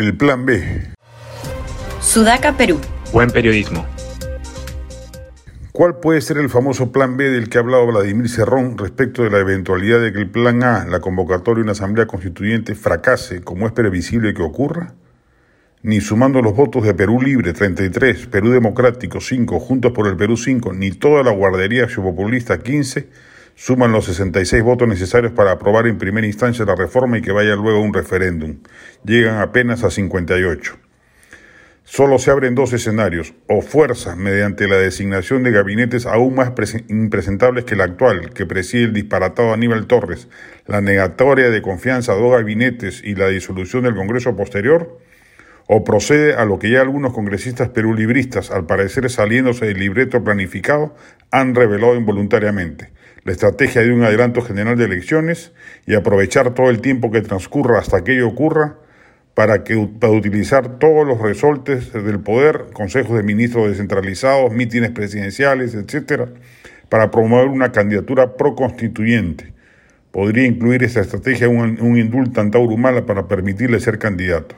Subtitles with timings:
[0.00, 0.64] El plan B.
[2.00, 2.80] Sudaca, Perú.
[3.12, 3.84] Buen periodismo.
[5.72, 9.28] ¿Cuál puede ser el famoso plan B del que ha hablado Vladimir Cerrón respecto de
[9.28, 13.66] la eventualidad de que el plan A, la convocatoria de una asamblea constituyente, fracase como
[13.66, 14.94] es previsible que ocurra?
[15.82, 20.38] Ni sumando los votos de Perú Libre 33, Perú Democrático 5, Juntos por el Perú
[20.38, 23.06] 5, ni toda la guardería populista 15,
[23.60, 27.56] suman los 66 votos necesarios para aprobar en primera instancia la reforma y que vaya
[27.56, 28.56] luego a un referéndum.
[29.04, 30.78] Llegan apenas a 58.
[31.84, 36.52] Solo se abren dos escenarios, o fuerza mediante la designación de gabinetes aún más
[36.88, 40.28] impresentables que el actual, que preside el disparatado Aníbal Torres,
[40.66, 44.98] la negatoria de confianza a dos gabinetes y la disolución del Congreso posterior,
[45.66, 50.96] o procede a lo que ya algunos congresistas perulibristas, al parecer saliéndose del libreto planificado,
[51.30, 55.52] han revelado involuntariamente la estrategia de un adelanto general de elecciones
[55.86, 58.76] y aprovechar todo el tiempo que transcurra hasta que ello ocurra
[59.34, 65.74] para, que, para utilizar todos los resortes del poder, consejos de ministros descentralizados, mítines presidenciales,
[65.74, 66.28] etcétera,
[66.88, 69.52] para promover una candidatura proconstituyente.
[70.10, 74.56] Podría incluir esa estrategia un, un indulto Humala para permitirle ser candidato.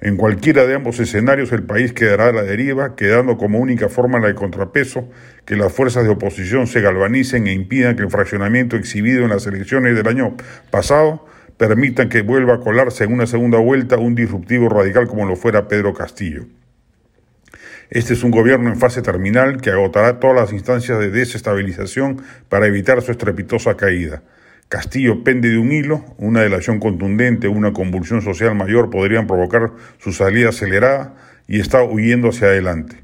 [0.00, 4.18] En cualquiera de ambos escenarios el país quedará a la deriva, quedando como única forma
[4.18, 5.08] la de contrapeso
[5.44, 9.46] que las fuerzas de oposición se galvanicen e impidan que el fraccionamiento exhibido en las
[9.46, 10.36] elecciones del año
[10.70, 15.36] pasado permitan que vuelva a colarse en una segunda vuelta un disruptivo radical como lo
[15.36, 16.46] fuera Pedro Castillo.
[17.90, 22.66] Este es un gobierno en fase terminal que agotará todas las instancias de desestabilización para
[22.66, 24.22] evitar su estrepitosa caída.
[24.74, 30.12] Castillo pende de un hilo, una delación contundente, una convulsión social mayor podrían provocar su
[30.12, 31.14] salida acelerada
[31.46, 32.96] y está huyendo hacia adelante.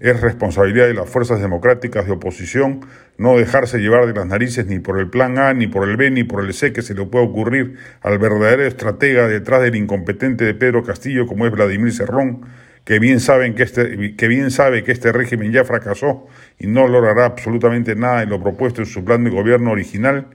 [0.00, 2.86] Es responsabilidad de las fuerzas democráticas de oposición
[3.18, 6.10] no dejarse llevar de las narices ni por el plan A, ni por el B,
[6.10, 10.46] ni por el C que se le puede ocurrir al verdadero estratega detrás del incompetente
[10.46, 12.46] de Pedro Castillo como es Vladimir Cerrón,
[12.84, 16.26] que bien, saben que, este, que bien sabe que este régimen ya fracasó
[16.58, 20.26] y no logrará absolutamente nada en lo propuesto en su plan de gobierno original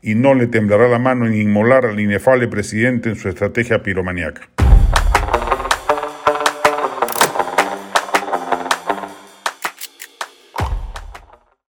[0.00, 4.48] y no le temblará la mano en inmolar al inefable presidente en su estrategia piromaniaca.